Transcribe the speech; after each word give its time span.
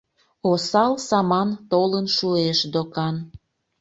Осал 0.49 0.93
саман 1.07 1.49
толын 1.71 2.05
шуэш, 2.15 2.59
докан… 2.73 3.15